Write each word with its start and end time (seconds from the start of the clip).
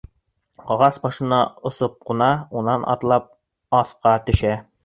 Ағас 0.75 0.97
башына 1.03 1.41
осоп 1.71 1.99
ҡуна, 2.09 2.31
унан 2.63 2.89
атлап 2.97 3.29
аҫҡа 3.83 4.19
төшә. 4.31 4.61